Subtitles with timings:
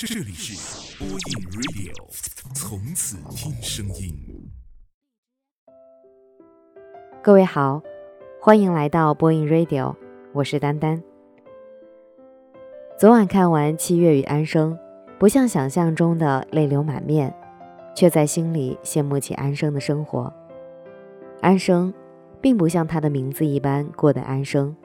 [0.00, 1.18] 这里是播音
[1.50, 1.92] Radio，
[2.54, 4.14] 从此听声音。
[7.20, 7.82] 各位好，
[8.40, 9.96] 欢迎来到播音 Radio，
[10.32, 11.02] 我是丹丹。
[12.96, 14.72] 昨晚看完《七月与安生》，
[15.18, 17.34] 不像想象中的泪流满面，
[17.92, 20.32] 却在心里羡慕起安生的生活。
[21.40, 21.92] 安生
[22.40, 24.76] 并不像他的名字一般过得安生，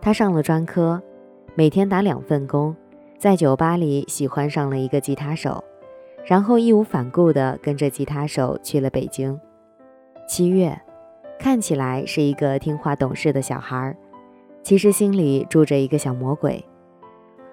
[0.00, 1.02] 他上了专科，
[1.56, 2.76] 每天打两份工。
[3.18, 5.64] 在酒吧里喜欢上了一个吉他手，
[6.24, 9.40] 然后义无反顾地跟着吉他手去了北京。
[10.28, 10.78] 七月
[11.38, 13.96] 看起来是一个听话懂事的小孩，
[14.62, 16.64] 其实心里住着一个小魔鬼。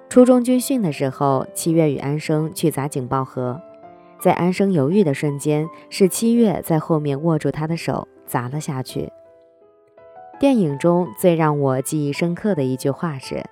[0.09, 3.61] 初中军训的时候，七月与安生去砸警报盒，
[4.19, 9.11] 在安生犹豫的瞬间，是七月在后面握住他的手砸了下去。
[10.39, 13.43] 电影中最让我记忆深刻的一句话是。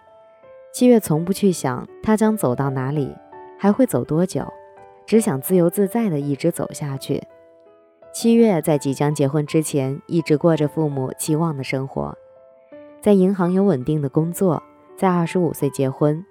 [0.72, 3.14] 七月从不去想他将走到哪里，
[3.60, 4.46] 还会走多久，
[5.06, 7.22] 只想自由自在地一直走下去。
[8.14, 12.18] 七月在即将结婚之前，一直过着父母期望的生活，
[13.02, 14.64] 在银行有稳定的工作，
[14.96, 16.26] 在二十五岁结婚。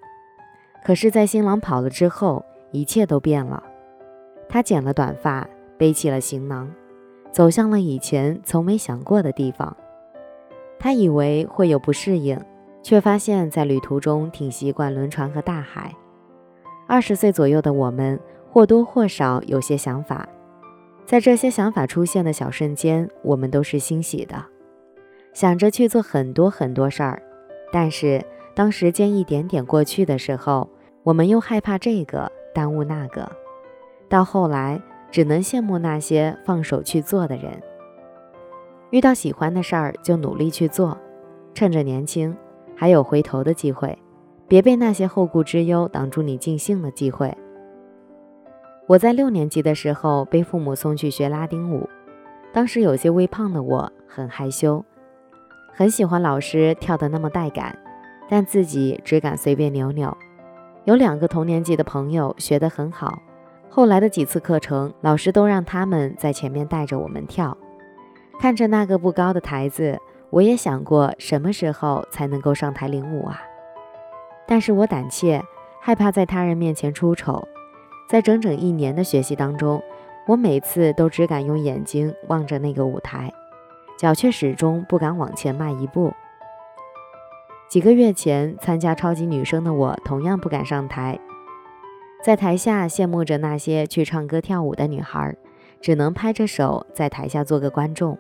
[0.83, 3.63] 可是，在新郎跑了之后，一切都变了。
[4.49, 6.71] 他剪了短发，背起了行囊，
[7.31, 9.77] 走向了以前从没想过的地方。
[10.79, 12.41] 他以为会有不适应。
[12.83, 15.95] 却发现，在旅途中挺习惯轮船和大海。
[16.87, 18.19] 二十岁左右的我们，
[18.51, 20.29] 或多或少有些想法，
[21.07, 24.45] 在这些想法出现的小瞬间，我们都是欣喜的，
[25.33, 27.23] 想着去做很多很多事儿。
[27.73, 30.69] 但是，当时间一点点过去的时候，
[31.05, 33.31] 我们又害怕这个耽误那个，
[34.09, 34.81] 到后来
[35.13, 37.63] 只能羡慕那些放手去做的人。
[38.91, 40.99] 遇到喜欢的事儿，就努力去做，
[41.55, 42.37] 趁着年轻。
[42.81, 43.99] 还有回头的机会，
[44.49, 47.37] 别被那些后顾之忧挡住你尽兴的机会。
[48.87, 51.87] 我在六年级的时候被父母送去学拉丁舞，
[52.55, 54.83] 当时有些微胖的我很害羞，
[55.75, 57.79] 很喜欢老师跳的那么带感，
[58.31, 60.17] 但自己只敢随便扭扭。
[60.85, 63.21] 有两个同年级的朋友学得很好，
[63.69, 67.55] 后来的几次课程，老师都让他们在前面带着我们跳，
[68.41, 70.01] 看着那个不高的台子。
[70.31, 73.43] 我也想过什么时候才能够上台领舞啊，
[74.47, 75.43] 但是我胆怯，
[75.81, 77.47] 害怕在他人面前出丑。
[78.09, 79.83] 在整整一年的学习当中，
[80.27, 83.33] 我每次都只敢用眼睛望着那个舞台，
[83.99, 86.13] 脚却始终不敢往前迈一步。
[87.69, 91.19] 几个月前参加超级女声的我，同样不敢上台，
[92.23, 95.37] 在台下羡慕着那些去唱歌跳舞的女孩，
[95.81, 98.19] 只能拍着手在台下做个观众。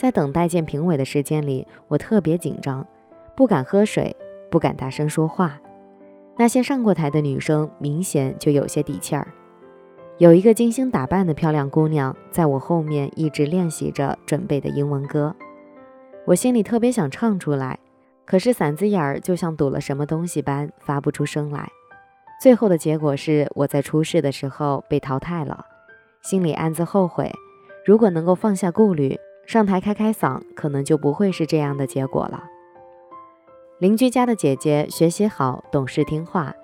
[0.00, 2.86] 在等待见评委的时间里，我特别紧张，
[3.36, 4.16] 不敢喝水，
[4.50, 5.60] 不敢大声说话。
[6.38, 9.28] 那些上过台的女生明显就有些底气儿。
[10.16, 15.36] 有一个精心打扮的漂亮姑娘在我后面一直练习着准备的英文歌，
[16.24, 17.78] 我心里特别想唱出来，
[18.24, 21.68] 可是嗓子眼儿就像堵了什么东西般发不出声来。
[22.40, 25.66] 最后的结果是我在初试的时候被淘汰了，
[26.22, 27.30] 心里暗自后悔。
[27.84, 29.20] 如果能够放下顾虑。
[29.50, 32.44] 上台开开嗓，可能就不会是这样的结果了。
[33.80, 36.54] 邻居家的姐姐学习好，懂事听话，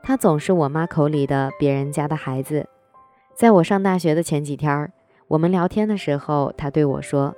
[0.00, 2.68] 她总是我妈口里的别人家的孩子。
[3.34, 4.92] 在我上大学的前几天，
[5.26, 7.34] 我们聊天的时候，她对我说：“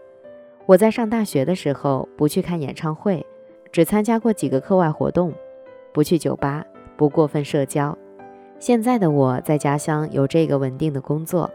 [0.69, 3.25] 我在上大学的时候不去看演唱会，
[3.73, 5.33] 只参加过几个课外活动，
[5.91, 6.63] 不去酒吧，
[6.99, 7.97] 不过分社交。
[8.59, 11.51] 现在的我在家乡有这个稳定的工作，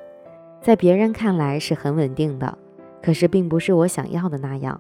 [0.60, 2.58] 在别人看来是很稳定的。”
[3.04, 4.80] 可是并不是我想要的那样。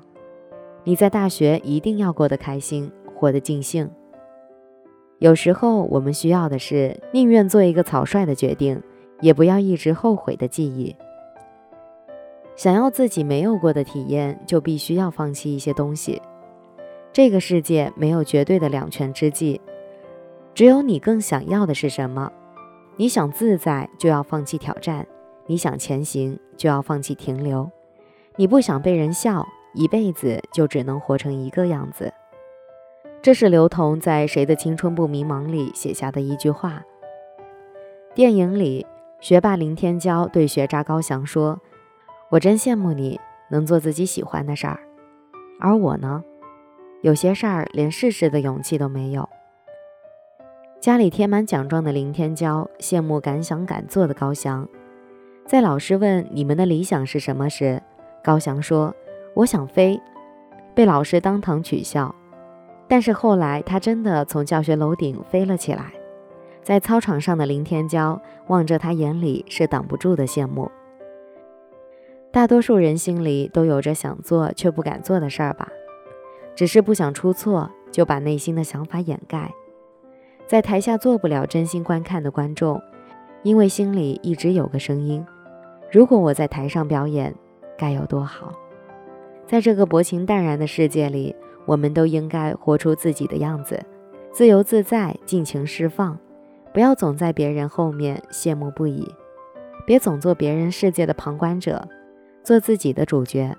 [0.85, 3.89] 你在大学一定要过得开心，活得尽兴。
[5.19, 8.81] 有时候我们需要的是，宁愿做一个草率的决定，
[9.21, 10.95] 也不要一直后悔的记忆。
[12.55, 16.21] 想要自己没有过的体验，就必须要放弃一些东西。
[17.11, 19.59] 这个世界没有绝对的两全之计，
[20.53, 22.31] 只有你更想要的是什么。
[22.97, 25.03] 你想自在，就要放弃挑战；
[25.47, 27.69] 你想前行，就要放弃停留。
[28.35, 32.11] 你不想被人笑，一辈子就只能活成一个样子。
[33.21, 36.83] 这是刘同在《谁的青春不迷茫》里写下的一句话。
[38.15, 38.85] 电影里，
[39.19, 41.61] 学霸林天骄对学渣高翔说
[42.29, 43.19] ：“我真羡慕你
[43.49, 44.79] 能做自己喜欢的事儿，
[45.59, 46.23] 而我呢，
[47.01, 49.29] 有些事儿连试试的勇气都没有。”
[50.81, 54.67] 家里贴满奖状的林天骄羡慕敢想敢做的高翔，
[55.45, 57.81] 在老师问你们的理想是什么时，
[58.23, 58.95] 高翔说
[59.35, 59.99] ：“我想飞。”
[60.73, 62.13] 被老师当堂取笑。
[62.87, 65.93] 但是后来，他真的从教学楼顶飞了起来。
[66.61, 70.71] 在操场上的林天骄望着他，眼里是挡不住的羡慕。
[72.31, 75.67] 大多数人心里都有着想做却不敢做的事儿吧，
[76.55, 79.51] 只是不想出错，就把内心的想法掩盖。
[80.47, 82.81] 在台下做不了真心观看的观众，
[83.43, 85.25] 因为心里一直有个声音：
[85.91, 87.35] 如果我在台上表演，
[87.77, 88.53] 该有多好。
[89.45, 91.35] 在这个薄情淡然的世界里，
[91.65, 93.83] 我们都应该活出自己的样子，
[94.31, 96.17] 自由自在，尽情释放，
[96.73, 99.13] 不要总在别人后面羡慕不已，
[99.85, 101.87] 别总做别人世界的旁观者，
[102.41, 103.55] 做自己的主角。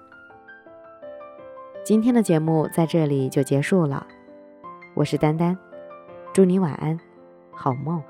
[1.84, 4.06] 今天的节目在这里就结束了，
[4.94, 5.56] 我是丹丹，
[6.32, 6.98] 祝你晚安，
[7.52, 8.02] 好梦。